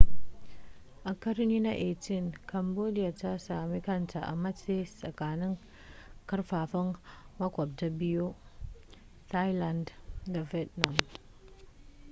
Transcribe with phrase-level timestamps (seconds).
[1.03, 5.57] a ƙarni na 18 cambodia ta sami kanta a matse tsakanin
[6.25, 6.95] karfafan
[7.39, 8.35] maƙwabta biyu
[9.27, 9.91] thailand
[10.27, 10.95] da vietnam